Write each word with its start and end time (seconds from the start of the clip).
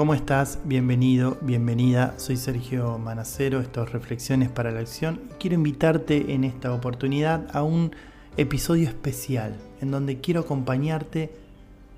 ¿Cómo 0.00 0.14
estás? 0.14 0.60
Bienvenido, 0.64 1.36
bienvenida. 1.42 2.14
Soy 2.16 2.38
Sergio 2.38 2.96
Manacero, 2.96 3.60
esto 3.60 3.82
es 3.82 3.92
Reflexiones 3.92 4.48
para 4.48 4.70
la 4.70 4.80
Acción. 4.80 5.20
Quiero 5.38 5.56
invitarte 5.56 6.32
en 6.32 6.44
esta 6.44 6.72
oportunidad 6.72 7.54
a 7.54 7.62
un 7.62 7.94
episodio 8.38 8.88
especial 8.88 9.58
en 9.82 9.90
donde 9.90 10.18
quiero 10.22 10.40
acompañarte 10.40 11.34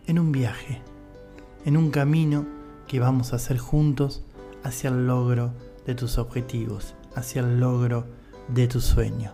en 0.08 0.18
un 0.18 0.32
viaje, 0.32 0.82
en 1.64 1.76
un 1.76 1.92
camino 1.92 2.44
que 2.88 2.98
vamos 2.98 3.32
a 3.32 3.36
hacer 3.36 3.58
juntos 3.58 4.24
hacia 4.64 4.90
el 4.90 5.06
logro 5.06 5.54
de 5.86 5.94
tus 5.94 6.18
objetivos, 6.18 6.96
hacia 7.14 7.42
el 7.42 7.60
logro 7.60 8.06
de 8.48 8.66
tu 8.66 8.80
sueño. 8.80 9.32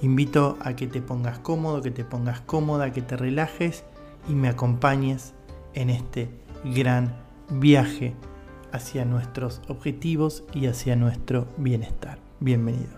Invito 0.00 0.56
a 0.62 0.74
que 0.74 0.86
te 0.86 1.02
pongas 1.02 1.38
cómodo, 1.40 1.82
que 1.82 1.90
te 1.90 2.06
pongas 2.06 2.40
cómoda, 2.40 2.94
que 2.94 3.02
te 3.02 3.18
relajes 3.18 3.84
y 4.26 4.32
me 4.32 4.48
acompañes 4.48 5.34
en 5.74 5.90
este 5.90 6.30
gran 6.64 7.25
viaje 7.50 8.14
hacia 8.72 9.04
nuestros 9.04 9.62
objetivos 9.68 10.44
y 10.52 10.66
hacia 10.66 10.96
nuestro 10.96 11.46
bienestar. 11.56 12.18
Bienvenidos. 12.40 12.94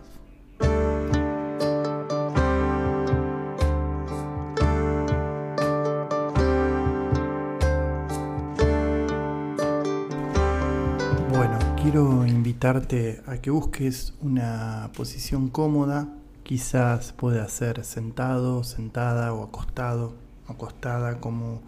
Bueno, 11.30 11.58
quiero 11.80 12.26
invitarte 12.26 13.22
a 13.26 13.38
que 13.38 13.50
busques 13.50 14.14
una 14.20 14.90
posición 14.96 15.48
cómoda, 15.48 16.08
quizás 16.42 17.12
pueda 17.12 17.48
ser 17.48 17.84
sentado, 17.84 18.64
sentada 18.64 19.32
o 19.32 19.44
acostado, 19.44 20.14
acostada 20.48 21.20
como 21.20 21.60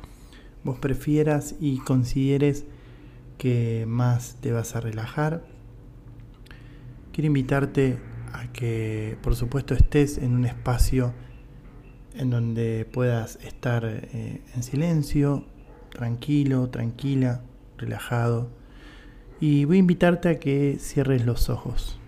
vos 0.65 0.79
prefieras 0.79 1.55
y 1.61 1.79
consideres 1.79 2.65
que 3.39 3.87
más 3.89 4.37
te 4.41 4.53
vas 4.53 4.77
a 4.77 4.81
relajar. 4.81 5.43
Quiero 7.13 7.29
invitarte 7.29 7.99
a 8.33 8.53
que 8.53 9.17
por 9.23 9.35
supuesto 9.35 9.75
estés 9.75 10.19
en 10.19 10.33
un 10.35 10.45
espacio 10.45 11.15
en 12.15 12.31
donde 12.31 12.87
puedas 12.91 13.37
estar 13.37 13.85
eh, 13.87 14.43
en 14.55 14.63
silencio, 14.63 15.45
tranquilo, 15.91 16.69
tranquila, 16.69 17.43
relajado. 17.79 18.51
Y 19.41 19.65
voy 19.65 19.77
a 19.77 19.81
invitarte 19.81 20.29
a 20.29 20.39
que 20.39 20.77
cierres 20.79 21.25
los 21.25 21.49
ojos. 21.49 21.99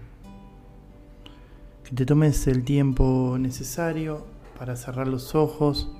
Que 1.85 1.95
te 1.95 2.05
tomes 2.05 2.47
el 2.47 2.65
tiempo 2.65 3.37
necesario 3.41 4.27
para 4.59 4.77
cerrar 4.77 5.09
los 5.09 5.35
ojos 5.35 5.91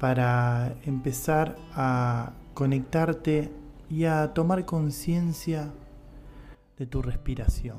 para 0.00 0.74
empezar 0.86 1.56
a 1.74 2.32
conectarte 2.54 3.52
y 3.90 4.06
a 4.06 4.32
tomar 4.32 4.64
conciencia 4.64 5.70
de 6.78 6.86
tu 6.86 7.02
respiración. 7.02 7.78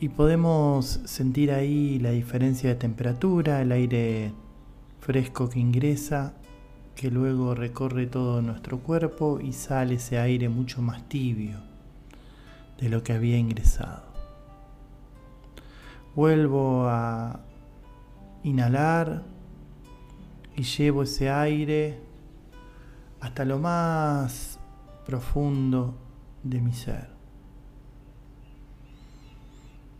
Y 0.00 0.10
podemos 0.10 1.00
sentir 1.06 1.50
ahí 1.50 1.98
la 1.98 2.10
diferencia 2.10 2.68
de 2.68 2.74
temperatura, 2.74 3.62
el 3.62 3.72
aire 3.72 4.34
fresco 5.00 5.48
que 5.48 5.60
ingresa, 5.60 6.34
que 6.94 7.10
luego 7.10 7.54
recorre 7.54 8.06
todo 8.06 8.42
nuestro 8.42 8.80
cuerpo 8.80 9.40
y 9.40 9.54
sale 9.54 9.94
ese 9.94 10.18
aire 10.18 10.50
mucho 10.50 10.82
más 10.82 11.08
tibio 11.08 11.56
de 12.78 12.90
lo 12.90 13.02
que 13.02 13.14
había 13.14 13.38
ingresado. 13.38 14.02
Vuelvo 16.14 16.86
a 16.88 17.40
inhalar 18.42 19.22
y 20.56 20.62
llevo 20.62 21.02
ese 21.02 21.30
aire 21.30 21.98
hasta 23.20 23.44
lo 23.44 23.58
más 23.58 24.58
profundo 25.06 25.94
de 26.42 26.60
mi 26.60 26.72
ser. 26.72 27.08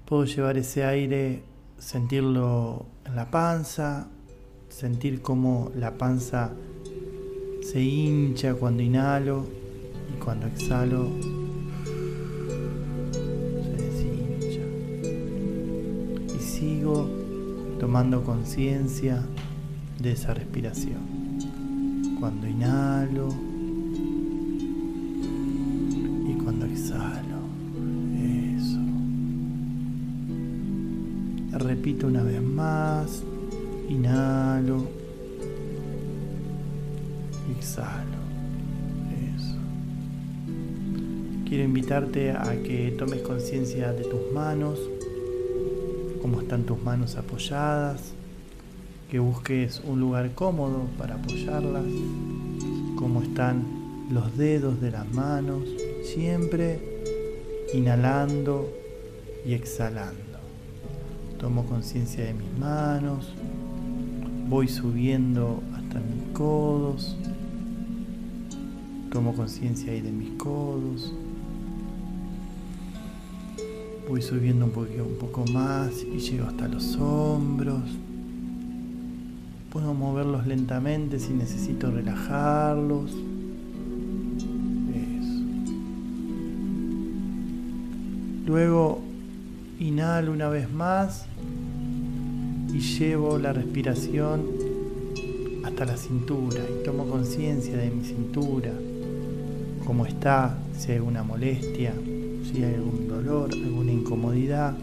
Puedo 0.05 0.25
llevar 0.25 0.59
ese 0.59 0.85
aire, 0.85 1.43
sentirlo 1.79 2.87
en 3.07 3.17
la 3.17 3.31
panza, 3.31 4.09
sentir 4.69 5.23
cómo 5.23 5.71
la 5.75 5.97
panza 5.97 6.53
se 7.63 7.81
hincha 7.81 8.55
cuando 8.55 8.83
inhalo 8.83 9.47
y 10.13 10.19
cuando 10.21 10.47
exhalo 10.49 11.09
se 13.63 13.71
deshincha. 13.71 14.63
Y 16.37 16.41
sigo 16.41 17.09
tomando 17.79 18.23
conciencia 18.25 19.25
de 20.03 20.13
esa 20.13 20.35
respiración. 20.35 21.39
Cuando 22.19 22.49
inhalo 22.49 23.29
y 26.29 26.33
cuando 26.43 26.67
exhalo. 26.67 27.39
Eso. 28.19 28.81
Repito 31.59 32.09
una 32.09 32.25
vez 32.25 32.43
más. 32.43 33.23
Inhalo. 33.89 34.89
Exhalo. 37.57 38.19
Eso. 39.37 39.57
Quiero 41.49 41.65
invitarte 41.65 42.33
a 42.33 42.61
que 42.65 42.93
tomes 42.99 43.23
conciencia 43.23 43.93
de 43.93 44.03
tus 44.03 44.33
manos, 44.35 44.81
cómo 46.21 46.41
están 46.41 46.65
tus 46.65 46.83
manos 46.83 47.15
apoyadas 47.15 48.15
que 49.13 49.19
busques 49.19 49.83
un 49.85 50.01
lugar 50.01 50.33
cómodo 50.35 50.87
para 50.97 51.17
apoyarlas, 51.17 51.85
cómo 52.97 53.21
están 53.21 54.07
los 54.11 54.39
dedos 54.39 54.81
de 54.81 54.91
las 54.91 55.07
manos, 55.13 55.65
siempre 56.03 56.81
inhalando 57.75 58.73
y 59.45 59.53
exhalando. 59.53 60.39
Tomo 61.39 61.67
conciencia 61.67 62.25
de 62.25 62.33
mis 62.33 62.59
manos, 62.59 63.35
voy 64.49 64.67
subiendo 64.67 65.63
hasta 65.75 66.01
mis 66.01 66.33
codos, 66.33 67.15
tomo 69.13 69.35
conciencia 69.35 69.93
ahí 69.93 70.01
de 70.01 70.11
mis 70.11 70.31
codos, 70.39 71.13
voy 74.09 74.23
subiendo 74.23 74.65
un 74.65 74.71
poquito, 74.71 75.05
un 75.05 75.19
poco 75.19 75.45
más 75.53 76.03
y 76.03 76.19
llego 76.19 76.47
hasta 76.47 76.67
los 76.67 76.97
hombros. 76.97 77.83
Puedo 79.73 79.95
moverlos 79.95 80.47
lentamente 80.47 81.19
si 81.19 81.33
necesito 81.33 81.91
relajarlos. 81.91 83.11
Eso. 84.91 85.43
Luego 88.47 89.01
inhalo 89.81 90.33
una 90.33 90.51
vez 90.51 90.71
más 90.71 91.25
y 92.71 92.81
llevo 92.81 93.39
la 93.39 93.55
respiración 93.55 94.43
hasta 95.65 95.87
la 95.87 95.97
cintura 95.97 96.61
y 96.69 96.85
tomo 96.85 97.07
conciencia 97.07 97.75
de 97.79 97.89
mi 97.91 98.05
cintura, 98.05 98.73
cómo 99.87 100.05
está, 100.05 100.59
si 100.77 100.91
hay 100.91 100.99
alguna 100.99 101.23
molestia, 101.23 101.95
si 102.45 102.63
hay 102.63 102.75
algún 102.75 103.09
dolor, 103.09 103.49
alguna 103.55 103.93
incomodidad. 103.93 104.75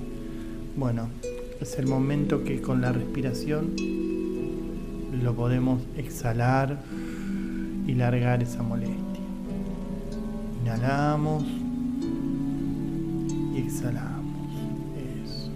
Bueno, 0.75 1.09
es 1.61 1.77
el 1.77 1.85
momento 1.85 2.43
que 2.43 2.59
con 2.59 2.81
la 2.81 2.91
respiración 2.91 3.75
lo 5.21 5.35
podemos 5.35 5.81
exhalar 5.97 6.79
y 7.85 7.93
largar 7.93 8.43
esa 8.43 8.63
molestia. 8.63 8.95
Inhalamos 10.61 11.43
y 13.55 13.59
exhalamos. 13.59 14.53
Eso. 15.23 15.51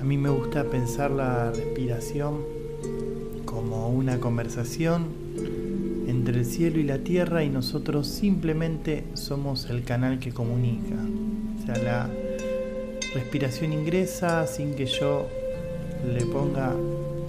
A 0.00 0.04
mí 0.04 0.18
me 0.18 0.28
gusta 0.28 0.64
pensar 0.64 1.10
la 1.10 1.52
respiración 1.52 2.40
como 3.44 3.88
una 3.88 4.18
conversación 4.18 5.06
entre 6.06 6.38
el 6.38 6.44
cielo 6.44 6.78
y 6.78 6.84
la 6.84 6.98
tierra 6.98 7.44
y 7.44 7.50
nosotros 7.50 8.06
simplemente 8.06 9.04
somos 9.14 9.68
el 9.70 9.84
canal 9.84 10.18
que 10.18 10.32
comunica. 10.32 10.96
O 11.58 11.66
sea, 11.66 11.76
la 11.82 12.10
respiración 13.14 13.72
ingresa 13.72 14.46
sin 14.46 14.74
que 14.74 14.86
yo 14.86 15.28
le 16.12 16.24
ponga 16.26 16.74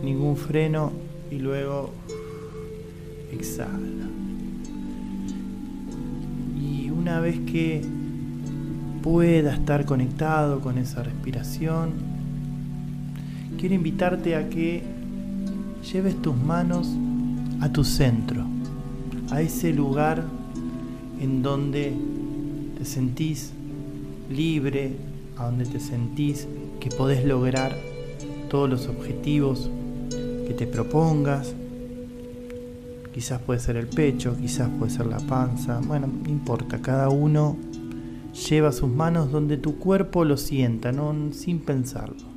ningún 0.04 0.38
freno 0.38 0.92
y 1.32 1.40
luego 1.40 1.92
exhala. 3.32 4.08
Y 6.60 6.90
una 6.90 7.20
vez 7.20 7.40
que 7.52 7.82
pueda 9.02 9.54
estar 9.54 9.86
conectado 9.86 10.60
con 10.60 10.78
esa 10.78 11.04
respiración, 11.04 11.92
quiero 13.58 13.76
invitarte 13.76 14.36
a 14.36 14.50
que 14.50 14.84
lleves 15.92 16.22
tus 16.22 16.36
manos 16.36 16.90
a 17.62 17.72
tu 17.72 17.84
centro, 17.84 18.46
a 19.32 19.42
ese 19.42 19.74
lugar 19.74 20.24
en 21.20 21.42
donde 21.42 21.94
te 22.78 22.86
sentís 22.86 23.54
libre, 24.30 24.96
a 25.38 25.46
donde 25.46 25.66
te 25.66 25.80
sentís 25.80 26.48
que 26.80 26.90
podés 26.90 27.26
lograr 27.26 27.76
todos 28.50 28.70
los 28.70 28.88
objetivos 28.88 29.70
que 30.48 30.54
te 30.54 30.66
propongas, 30.66 31.54
Quizás 33.18 33.42
puede 33.42 33.60
ser 33.60 33.78
el 33.78 33.88
pecho, 33.88 34.38
quizás 34.40 34.70
puede 34.78 34.92
ser 34.92 35.08
la 35.08 35.18
panza. 35.18 35.82
Bueno, 35.84 36.06
no 36.06 36.30
importa, 36.30 36.84
cada 36.84 37.10
uno 37.10 37.58
lleva 38.48 38.72
sus 38.72 38.92
manos 38.92 39.32
donde 39.32 39.58
tu 39.58 39.80
cuerpo 39.80 40.24
lo 40.24 40.38
sienta, 40.38 40.92
no 40.92 41.34
sin 41.34 41.62
pensarlo. 41.62 42.28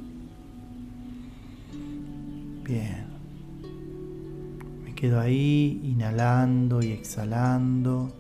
Bien. 2.65 3.05
Me 4.83 4.95
quedo 4.95 5.21
ahí 5.21 5.83
inhalando 5.85 6.83
y 6.83 6.93
exhalando. 6.93 8.11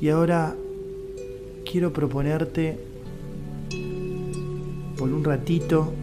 Y 0.00 0.08
ahora 0.10 0.54
quiero 1.68 1.92
proponerte 1.92 2.78
por 5.00 5.14
un 5.14 5.24
ratito 5.24 5.94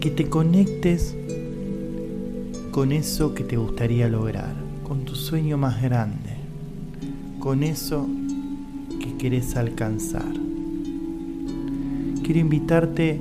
que 0.00 0.08
te 0.08 0.28
conectes 0.28 1.16
con 2.70 2.92
eso 2.92 3.34
que 3.34 3.42
te 3.42 3.56
gustaría 3.56 4.08
lograr, 4.08 4.54
con 4.84 5.04
tu 5.04 5.16
sueño 5.16 5.58
más 5.58 5.82
grande, 5.82 6.36
con 7.40 7.64
eso 7.64 8.06
que 9.00 9.16
querés 9.16 9.56
alcanzar. 9.56 10.32
Quiero 12.22 12.38
invitarte 12.38 13.20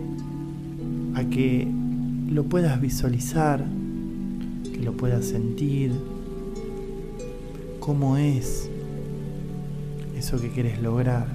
a 1.15 1.23
que 1.23 1.67
lo 2.29 2.43
puedas 2.43 2.79
visualizar, 2.79 3.65
que 4.71 4.77
lo 4.77 4.93
puedas 4.93 5.25
sentir, 5.25 5.91
cómo 7.79 8.17
es 8.17 8.69
eso 10.15 10.39
que 10.39 10.49
quieres 10.49 10.79
lograr, 10.83 11.25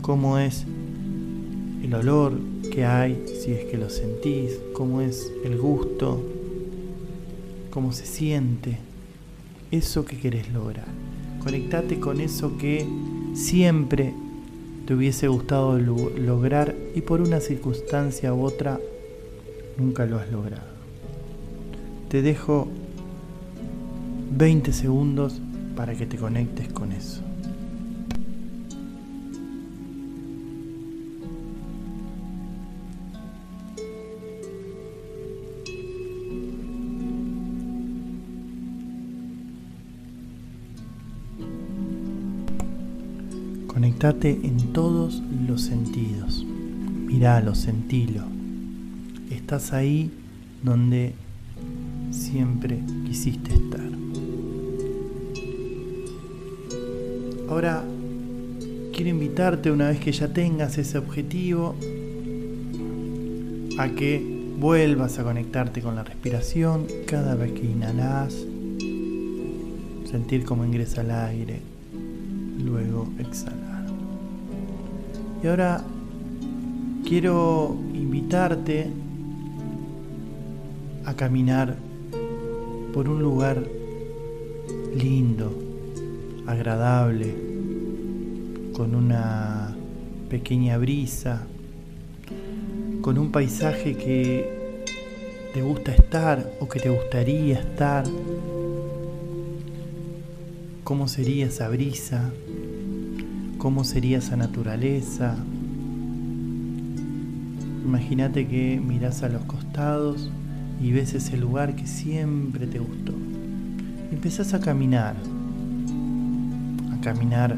cómo 0.00 0.38
es 0.38 0.64
el 1.88 1.94
olor 1.94 2.34
que 2.70 2.84
hay 2.84 3.24
si 3.40 3.52
es 3.52 3.64
que 3.64 3.78
lo 3.78 3.88
sentís, 3.88 4.60
cómo 4.74 5.00
es 5.00 5.32
el 5.42 5.56
gusto, 5.56 6.22
cómo 7.70 7.92
se 7.92 8.04
siente, 8.04 8.76
eso 9.70 10.04
que 10.04 10.18
querés 10.18 10.52
lograr. 10.52 10.84
Conectate 11.42 11.98
con 11.98 12.20
eso 12.20 12.58
que 12.58 12.86
siempre 13.32 14.12
te 14.84 14.92
hubiese 14.92 15.28
gustado 15.28 15.78
lograr 15.78 16.76
y 16.94 17.00
por 17.00 17.22
una 17.22 17.40
circunstancia 17.40 18.34
u 18.34 18.42
otra 18.42 18.78
nunca 19.78 20.04
lo 20.04 20.18
has 20.18 20.30
logrado. 20.30 20.68
Te 22.10 22.20
dejo 22.20 22.68
20 24.36 24.74
segundos 24.74 25.40
para 25.74 25.94
que 25.94 26.04
te 26.04 26.18
conectes 26.18 26.68
con 26.68 26.92
eso. 26.92 27.27
Conectate 43.78 44.40
en 44.42 44.72
todos 44.72 45.22
los 45.46 45.62
sentidos. 45.62 46.44
Miralo, 46.44 47.54
sentilo. 47.54 48.24
Estás 49.30 49.72
ahí 49.72 50.10
donde 50.64 51.14
siempre 52.10 52.80
quisiste 53.06 53.54
estar. 53.54 53.88
Ahora 57.48 57.84
quiero 58.92 59.10
invitarte 59.10 59.70
una 59.70 59.90
vez 59.90 60.00
que 60.00 60.10
ya 60.10 60.26
tengas 60.26 60.76
ese 60.76 60.98
objetivo 60.98 61.76
a 63.78 63.90
que 63.90 64.54
vuelvas 64.58 65.20
a 65.20 65.22
conectarte 65.22 65.82
con 65.82 65.94
la 65.94 66.02
respiración 66.02 66.88
cada 67.06 67.36
vez 67.36 67.52
que 67.52 67.64
inhalas, 67.64 68.34
sentir 70.10 70.42
cómo 70.44 70.64
ingresa 70.64 71.02
el 71.02 71.12
aire, 71.12 71.60
luego 72.58 73.08
exhalar. 73.20 73.67
Y 75.42 75.46
ahora 75.46 75.84
quiero 77.06 77.76
invitarte 77.94 78.90
a 81.04 81.14
caminar 81.14 81.76
por 82.92 83.08
un 83.08 83.22
lugar 83.22 83.64
lindo, 84.96 85.52
agradable, 86.46 87.34
con 88.72 88.94
una 88.94 89.76
pequeña 90.28 90.76
brisa, 90.76 91.46
con 93.00 93.16
un 93.16 93.30
paisaje 93.30 93.96
que 93.96 94.84
te 95.54 95.62
gusta 95.62 95.94
estar 95.94 96.52
o 96.60 96.68
que 96.68 96.80
te 96.80 96.90
gustaría 96.90 97.60
estar. 97.60 98.04
¿Cómo 100.82 101.06
sería 101.06 101.46
esa 101.46 101.68
brisa? 101.68 102.30
¿Cómo 103.58 103.84
sería 103.84 104.18
esa 104.18 104.36
naturaleza? 104.36 105.36
Imagínate 107.84 108.46
que 108.46 108.80
miras 108.84 109.22
a 109.22 109.28
los 109.28 109.44
costados 109.44 110.30
y 110.80 110.92
ves 110.92 111.14
ese 111.14 111.36
lugar 111.36 111.76
que 111.76 111.86
siempre 111.86 112.66
te 112.66 112.78
gustó. 112.78 113.12
Empezás 114.10 114.54
a 114.54 114.60
caminar 114.60 115.16
caminar 117.00 117.56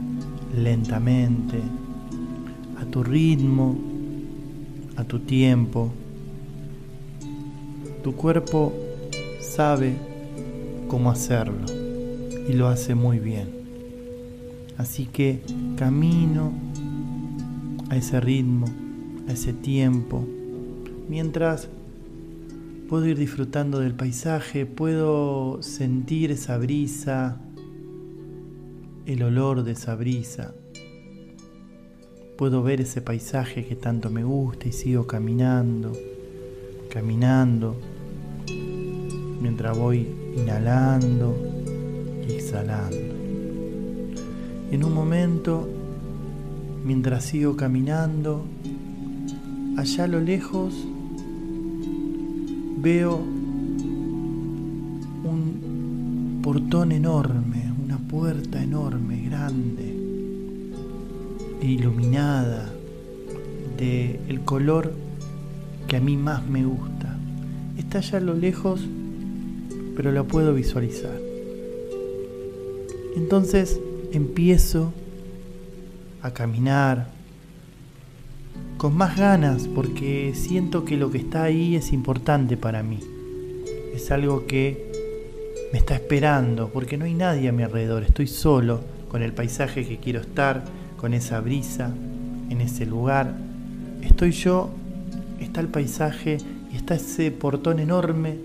lentamente, 0.54 1.60
a 2.80 2.84
tu 2.84 3.02
ritmo, 3.02 3.76
a 4.96 5.04
tu 5.04 5.20
tiempo. 5.20 5.92
Tu 8.02 8.14
cuerpo 8.14 8.72
sabe 9.40 9.96
cómo 10.88 11.10
hacerlo 11.10 11.66
y 12.48 12.52
lo 12.52 12.68
hace 12.68 12.94
muy 12.94 13.18
bien. 13.18 13.59
Así 14.78 15.06
que 15.06 15.42
camino 15.76 16.52
a 17.90 17.96
ese 17.96 18.20
ritmo, 18.20 18.66
a 19.28 19.32
ese 19.32 19.52
tiempo, 19.52 20.26
mientras 21.08 21.68
puedo 22.88 23.06
ir 23.06 23.18
disfrutando 23.18 23.78
del 23.78 23.94
paisaje, 23.94 24.66
puedo 24.66 25.62
sentir 25.62 26.30
esa 26.32 26.58
brisa, 26.58 27.40
el 29.06 29.22
olor 29.22 29.62
de 29.62 29.72
esa 29.72 29.94
brisa. 29.94 30.54
Puedo 32.36 32.62
ver 32.62 32.80
ese 32.80 33.02
paisaje 33.02 33.66
que 33.66 33.76
tanto 33.76 34.10
me 34.10 34.24
gusta 34.24 34.66
y 34.68 34.72
sigo 34.72 35.06
caminando, 35.06 35.92
caminando, 36.88 37.76
mientras 39.40 39.76
voy 39.76 40.06
inhalando 40.36 41.36
y 42.26 42.32
exhalando. 42.32 43.29
En 44.70 44.84
un 44.84 44.94
momento, 44.94 45.68
mientras 46.84 47.24
sigo 47.24 47.56
caminando, 47.56 48.44
allá 49.76 50.04
a 50.04 50.08
lo 50.08 50.20
lejos 50.20 50.74
veo 52.78 53.16
un 55.24 56.40
portón 56.42 56.92
enorme 56.92 57.60
puerta 58.10 58.60
enorme, 58.60 59.22
grande, 59.24 59.94
iluminada, 61.62 62.68
de 63.78 64.18
el 64.28 64.40
color 64.40 64.92
que 65.86 65.96
a 65.96 66.00
mí 66.00 66.16
más 66.16 66.44
me 66.44 66.64
gusta. 66.64 67.16
Está 67.78 67.98
allá 67.98 68.18
a 68.18 68.20
lo 68.20 68.34
lejos, 68.34 68.84
pero 69.94 70.10
la 70.10 70.24
puedo 70.24 70.52
visualizar. 70.54 71.16
Entonces 73.14 73.80
empiezo 74.12 74.92
a 76.22 76.32
caminar 76.32 77.08
con 78.76 78.96
más 78.96 79.16
ganas 79.16 79.68
porque 79.68 80.32
siento 80.34 80.84
que 80.84 80.96
lo 80.96 81.10
que 81.10 81.18
está 81.18 81.44
ahí 81.44 81.76
es 81.76 81.92
importante 81.92 82.56
para 82.56 82.82
mí. 82.82 82.98
Es 83.94 84.10
algo 84.10 84.46
que 84.46 84.90
me 85.72 85.78
está 85.78 85.94
esperando, 85.94 86.70
porque 86.70 86.96
no 86.96 87.04
hay 87.04 87.14
nadie 87.14 87.48
a 87.48 87.52
mi 87.52 87.62
alrededor, 87.62 88.02
estoy 88.02 88.26
solo, 88.26 88.80
con 89.08 89.22
el 89.22 89.32
paisaje 89.32 89.86
que 89.86 89.98
quiero 89.98 90.20
estar, 90.20 90.64
con 90.96 91.14
esa 91.14 91.40
brisa, 91.40 91.92
en 92.48 92.60
ese 92.60 92.86
lugar. 92.86 93.34
Estoy 94.02 94.32
yo, 94.32 94.70
está 95.40 95.60
el 95.60 95.68
paisaje 95.68 96.38
y 96.72 96.76
está 96.76 96.94
ese 96.94 97.30
portón 97.30 97.80
enorme 97.80 98.36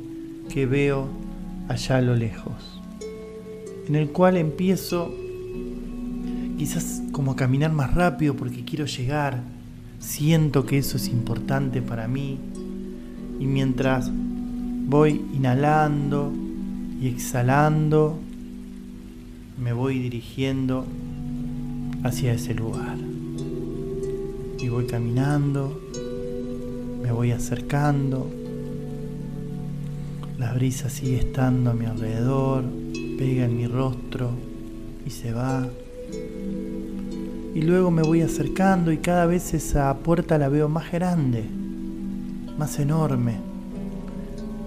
que 0.49 0.65
veo 0.65 1.07
allá 1.67 1.97
a 1.97 2.01
lo 2.01 2.15
lejos, 2.15 2.81
en 3.87 3.95
el 3.95 4.09
cual 4.09 4.37
empiezo 4.37 5.13
quizás 6.57 7.01
como 7.11 7.35
caminar 7.35 7.71
más 7.71 7.93
rápido 7.93 8.35
porque 8.35 8.63
quiero 8.63 8.85
llegar, 8.85 9.41
siento 9.99 10.65
que 10.65 10.77
eso 10.77 10.97
es 10.97 11.07
importante 11.07 11.81
para 11.81 12.07
mí 12.07 12.37
y 13.39 13.45
mientras 13.45 14.11
voy 14.87 15.21
inhalando, 15.33 16.31
y 17.01 17.07
exhalando 17.07 18.17
me 19.61 19.73
voy 19.73 19.99
dirigiendo 19.99 20.85
hacia 22.03 22.33
ese 22.33 22.53
lugar. 22.53 22.97
Y 24.59 24.69
voy 24.69 24.85
caminando, 24.87 25.79
me 27.01 27.11
voy 27.11 27.31
acercando 27.31 28.31
La 30.39 30.53
brisa 30.53 30.89
sigue 30.89 31.19
estando 31.19 31.71
a 31.71 31.73
mi 31.73 31.85
alrededor, 31.85 32.65
pega 33.17 33.45
en 33.45 33.55
mi 33.55 33.67
rostro 33.67 34.31
y 35.05 35.09
se 35.09 35.31
va. 35.31 35.65
Y 37.53 37.61
luego 37.61 37.89
me 37.89 38.01
voy 38.01 38.21
acercando 38.21 38.91
y 38.91 38.97
cada 38.97 39.25
vez 39.25 39.53
esa 39.53 39.93
puerta 39.99 40.37
la 40.37 40.49
veo 40.49 40.67
más 40.67 40.91
grande, 40.91 41.45
más 42.57 42.79
enorme. 42.79 43.37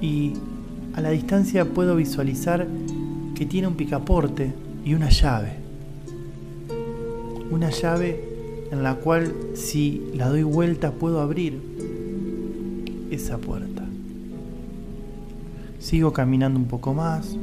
Y 0.01 0.35
a 0.95 1.01
la 1.01 1.11
distancia 1.11 1.65
puedo 1.67 1.97
visualizar 1.97 2.67
que 3.35 3.47
tiene 3.47 3.69
un 3.69 3.75
picaporte 3.75 4.53
y 4.85 4.95
una 4.95 5.11
llave. 5.11 5.53
Una 7.51 7.71
llave 7.71 8.25
en 8.71 8.83
la 8.83 8.95
cual 8.97 9.35
si 9.55 10.11
la 10.15 10.29
doy 10.29 10.43
vuelta 10.43 10.93
puedo 10.93 11.21
abrir 11.21 11.61
esa 13.11 13.39
puerta. 13.39 13.85
Sigo 15.79 16.13
caminando 16.13 16.59
un 16.59 16.67
poco 16.67 16.95
más, 16.95 17.37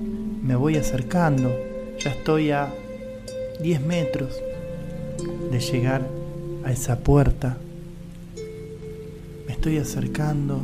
me 0.44 0.56
voy 0.56 0.76
acercando, 0.76 1.52
ya 2.00 2.12
estoy 2.12 2.52
a 2.52 2.74
10 3.62 3.86
metros 3.86 4.34
de 5.52 5.60
llegar 5.60 6.08
a 6.64 6.72
esa 6.72 7.00
puerta. 7.00 7.58
Me 9.48 9.54
estoy 9.54 9.78
acercando, 9.78 10.62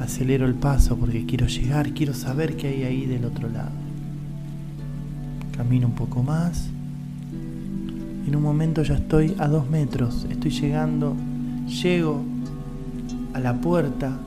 acelero 0.00 0.46
el 0.46 0.54
paso 0.54 0.96
porque 0.96 1.24
quiero 1.26 1.46
llegar, 1.46 1.92
quiero 1.92 2.14
saber 2.14 2.56
qué 2.56 2.68
hay 2.68 2.82
ahí 2.84 3.06
del 3.06 3.24
otro 3.24 3.48
lado. 3.48 3.70
Camino 5.56 5.86
un 5.86 5.94
poco 5.94 6.22
más. 6.22 6.68
En 8.26 8.36
un 8.36 8.42
momento 8.42 8.82
ya 8.82 8.94
estoy 8.94 9.34
a 9.38 9.48
dos 9.48 9.70
metros, 9.70 10.26
estoy 10.28 10.50
llegando, 10.50 11.16
llego 11.82 12.22
a 13.32 13.40
la 13.40 13.54
puerta, 13.54 14.18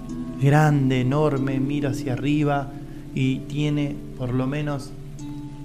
grande, 0.41 1.01
enorme, 1.01 1.59
miro 1.59 1.89
hacia 1.89 2.13
arriba 2.13 2.71
y 3.13 3.39
tiene 3.39 3.95
por 4.17 4.33
lo 4.33 4.47
menos 4.47 4.91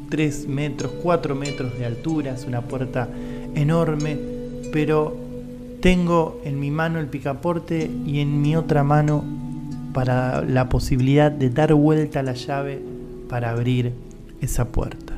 3 0.08 0.48
metros, 0.48 0.92
4 1.02 1.34
metros 1.34 1.78
de 1.78 1.86
altura, 1.86 2.32
es 2.32 2.44
una 2.44 2.62
puerta 2.62 3.08
enorme, 3.54 4.18
pero 4.72 5.16
tengo 5.80 6.40
en 6.44 6.58
mi 6.58 6.70
mano 6.70 6.98
el 6.98 7.06
picaporte 7.06 7.90
y 8.06 8.20
en 8.20 8.40
mi 8.40 8.56
otra 8.56 8.84
mano 8.84 9.24
para 9.92 10.42
la 10.42 10.68
posibilidad 10.68 11.30
de 11.30 11.50
dar 11.50 11.72
vuelta 11.74 12.22
la 12.22 12.34
llave 12.34 12.80
para 13.28 13.50
abrir 13.50 13.92
esa 14.40 14.68
puerta. 14.68 15.14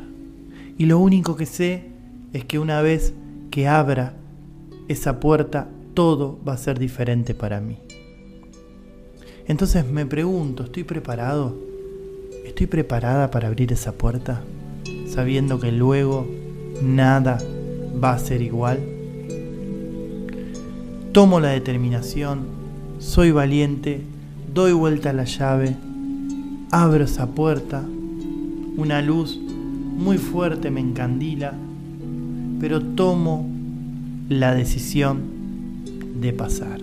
Y 0.77 0.87
lo 0.87 0.99
único 0.99 1.37
que 1.37 1.47
sé 1.47 1.85
es 2.33 2.45
que 2.45 2.59
una 2.59 2.83
vez 2.83 3.13
que 3.51 3.67
abra 3.67 4.15
esa 4.87 5.21
puerta, 5.21 5.69
todo 5.95 6.39
va 6.47 6.53
a 6.53 6.59
ser 6.59 6.79
diferente 6.79 7.35
para 7.35 7.61
mí. 7.61 7.79
Entonces 9.47 9.87
me 9.87 10.07
pregunto, 10.07 10.65
¿estoy 10.65 10.85
preparado? 10.85 11.57
¿Estoy 12.45 12.67
preparada 12.67 13.31
para 13.31 13.49
abrir 13.49 13.73
esa 13.73 13.93
puerta? 13.93 14.43
Sabiendo 15.09 15.59
que 15.59 15.73
luego 15.73 16.27
nada 16.83 17.39
va 18.03 18.13
a 18.13 18.19
ser 18.19 18.43
igual. 18.43 18.79
Tomo 21.13 21.41
la 21.41 21.49
determinación, 21.49 22.41
soy 22.99 23.31
valiente, 23.31 24.03
doy 24.53 24.73
vuelta 24.73 25.11
a 25.11 25.15
la 25.15 25.25
llave, 25.25 25.77
abro 26.71 27.05
esa 27.05 27.27
puerta, 27.27 27.83
una 28.77 29.03
luz 29.03 29.41
muy 29.99 30.19
fuerte 30.19 30.71
me 30.71 30.81
encandila, 30.81 31.53
pero 32.61 32.81
tomo 32.81 33.49
la 34.29 34.55
decisión 34.55 35.23
de 36.21 36.33
pasar. 36.33 36.81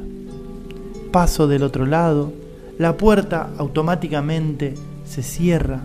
Paso 1.11 1.47
del 1.47 1.63
otro 1.63 1.85
lado, 1.85 2.33
la 2.77 2.97
puerta 2.97 3.51
automáticamente 3.57 4.73
se 5.05 5.23
cierra 5.23 5.81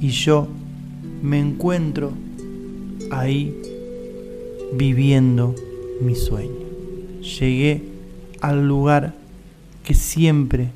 y 0.00 0.08
yo 0.08 0.48
me 1.22 1.38
encuentro 1.38 2.12
ahí 3.10 3.54
viviendo 4.72 5.54
mi 6.00 6.14
sueño. 6.14 6.66
Llegué 7.20 7.82
al 8.40 8.66
lugar 8.66 9.14
que 9.84 9.94
siempre 9.94 10.70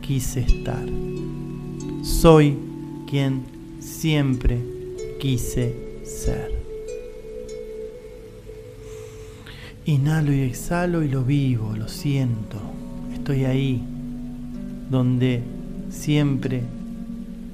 quise 0.00 0.40
estar. 0.40 0.84
Soy 2.02 2.56
quien 3.08 3.42
siempre 3.80 4.60
quise 5.18 5.74
ser. 6.04 6.52
Inhalo 9.84 10.32
y 10.32 10.40
exhalo 10.42 11.02
y 11.02 11.08
lo 11.08 11.24
vivo, 11.24 11.74
lo 11.76 11.88
siento. 11.88 12.58
Estoy 13.12 13.44
ahí, 13.44 13.82
donde 14.90 15.42
siempre 15.90 16.62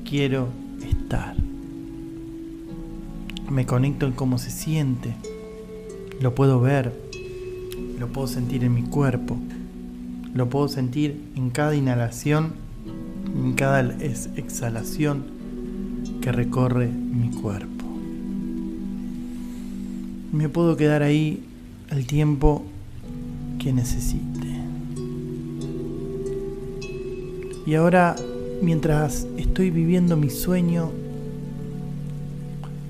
quiero 0.05 0.49
estar. 0.87 1.48
Me 3.51 3.65
conecto 3.65 4.07
en 4.07 4.13
cómo 4.13 4.39
se 4.39 4.51
siente, 4.51 5.15
lo 6.21 6.35
puedo 6.35 6.61
ver, 6.61 6.93
lo 7.99 8.09
puedo 8.09 8.27
sentir 8.27 8.63
en 8.63 8.75
mi 8.75 8.83
cuerpo, 8.83 9.39
lo 10.35 10.51
puedo 10.51 10.69
sentir 10.69 11.23
en 11.35 11.49
cada 11.51 11.75
inhalación, 11.75 12.53
en 13.35 13.55
cada 13.55 13.81
exhalación 14.03 15.25
que 16.21 16.31
recorre 16.31 16.89
mi 16.89 17.31
cuerpo. 17.31 17.87
Me 20.33 20.49
puedo 20.51 20.77
quedar 20.77 21.03
ahí 21.03 21.43
el 21.91 22.07
tiempo 22.07 22.65
que 23.59 23.73
necesite. 23.73 24.59
Y 27.67 27.75
ahora, 27.75 28.15
mientras 28.61 29.27
estoy 29.37 29.71
viviendo 29.71 30.17
mi 30.17 30.31
sueño, 30.31 30.91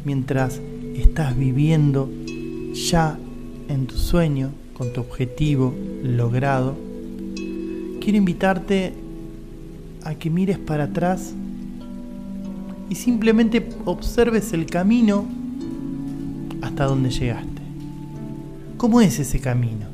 mientras 0.08 0.58
estás 0.94 1.36
viviendo 1.36 2.08
ya 2.72 3.18
en 3.68 3.86
tu 3.86 3.98
sueño, 3.98 4.52
con 4.72 4.90
tu 4.94 5.02
objetivo 5.02 5.74
logrado, 6.02 6.78
quiero 8.00 8.16
invitarte 8.16 8.94
a 10.04 10.14
que 10.14 10.30
mires 10.30 10.56
para 10.56 10.84
atrás 10.84 11.34
y 12.88 12.94
simplemente 12.94 13.68
observes 13.84 14.54
el 14.54 14.64
camino 14.64 15.26
hasta 16.62 16.86
donde 16.86 17.10
llegaste. 17.10 17.60
¿Cómo 18.78 19.02
es 19.02 19.18
ese 19.18 19.40
camino? 19.40 19.88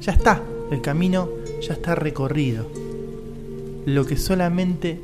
Ya 0.00 0.12
está, 0.12 0.40
el 0.70 0.80
camino 0.82 1.30
ya 1.66 1.74
está 1.74 1.96
recorrido 1.96 2.70
lo 3.86 4.06
que 4.06 4.16
solamente 4.16 5.00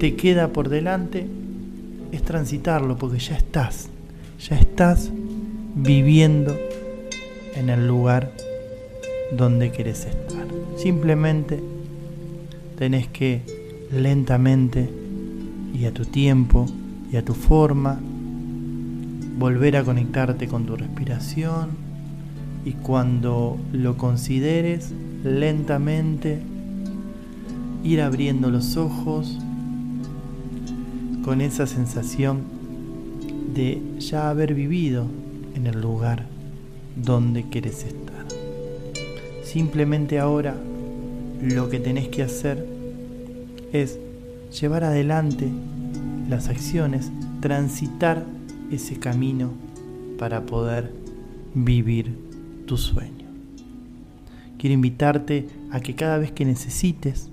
te 0.00 0.16
queda 0.16 0.48
por 0.48 0.70
delante 0.70 1.35
es 2.12 2.22
transitarlo, 2.22 2.96
porque 2.96 3.18
ya 3.18 3.36
estás, 3.36 3.88
ya 4.38 4.58
estás 4.58 5.10
viviendo 5.74 6.56
en 7.54 7.70
el 7.70 7.86
lugar 7.86 8.32
donde 9.32 9.72
querés 9.72 10.06
estar. 10.06 10.46
Simplemente 10.76 11.60
tenés 12.78 13.08
que 13.08 13.42
lentamente 13.92 14.88
y 15.74 15.84
a 15.84 15.92
tu 15.92 16.04
tiempo 16.04 16.66
y 17.12 17.16
a 17.16 17.24
tu 17.24 17.34
forma 17.34 17.98
volver 19.38 19.76
a 19.76 19.84
conectarte 19.84 20.48
con 20.48 20.64
tu 20.64 20.76
respiración 20.76 21.70
y 22.64 22.72
cuando 22.72 23.58
lo 23.72 23.96
consideres 23.96 24.92
lentamente 25.24 26.40
ir 27.84 28.00
abriendo 28.00 28.50
los 28.50 28.76
ojos 28.76 29.38
con 31.26 31.40
esa 31.40 31.66
sensación 31.66 32.44
de 33.52 33.82
ya 33.98 34.30
haber 34.30 34.54
vivido 34.54 35.08
en 35.56 35.66
el 35.66 35.80
lugar 35.80 36.24
donde 36.94 37.42
quieres 37.42 37.82
estar. 37.82 38.24
Simplemente 39.42 40.20
ahora 40.20 40.54
lo 41.42 41.68
que 41.68 41.80
tenés 41.80 42.06
que 42.06 42.22
hacer 42.22 42.64
es 43.72 43.98
llevar 44.60 44.84
adelante 44.84 45.48
las 46.30 46.46
acciones, 46.46 47.10
transitar 47.40 48.24
ese 48.70 49.00
camino 49.00 49.50
para 50.20 50.46
poder 50.46 50.92
vivir 51.54 52.16
tu 52.66 52.76
sueño. 52.76 53.26
Quiero 54.58 54.74
invitarte 54.74 55.48
a 55.72 55.80
que 55.80 55.96
cada 55.96 56.18
vez 56.18 56.30
que 56.30 56.44
necesites 56.44 57.30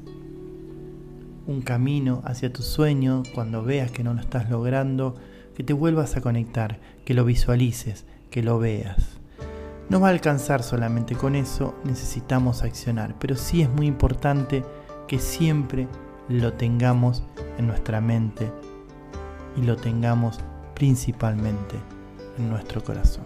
un 1.48 1.62
camino 1.62 2.22
hacia 2.26 2.52
tu 2.52 2.62
sueño, 2.62 3.24
cuando 3.34 3.64
veas 3.64 3.92
que 3.92 4.04
no 4.04 4.14
lo 4.14 4.22
estás 4.22 4.50
logrando, 4.50 5.16
que 5.56 5.64
te 5.64 5.74
vuelvas 5.74 6.16
a 6.16 6.22
conectar, 6.22 6.80
que 7.06 7.14
lo 7.14 7.26
visualices, 7.26 8.06
que 8.30 8.44
lo 8.44 8.60
veas. 8.60 9.20
No 9.90 10.00
va 10.00 10.08
a 10.08 10.12
alcanzar 10.12 10.64
solamente 10.64 11.16
con 11.16 11.36
eso, 11.36 11.76
necesitamos 11.84 12.64
accionar, 12.64 13.16
pero 13.20 13.36
sí 13.36 13.62
es 13.62 13.70
muy 13.70 13.88
importante 13.88 14.64
que 15.08 15.20
siempre 15.20 15.88
lo 16.30 16.54
tengamos 16.54 17.24
en 17.58 17.68
nuestra 17.68 18.00
mente 18.02 18.50
y 19.58 19.62
lo 19.62 19.76
tengamos 19.76 20.40
principalmente 20.74 21.76
en 22.38 22.50
nuestro 22.50 22.84
corazón. 22.84 23.26